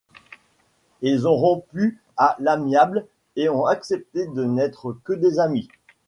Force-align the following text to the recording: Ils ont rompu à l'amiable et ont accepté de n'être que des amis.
Ils 1.03 1.27
ont 1.27 1.35
rompu 1.35 2.01
à 2.17 2.35
l'amiable 2.39 3.05
et 3.35 3.49
ont 3.49 3.67
accepté 3.67 4.25
de 4.25 4.45
n'être 4.45 4.93
que 5.03 5.13
des 5.13 5.37
amis. 5.37 5.69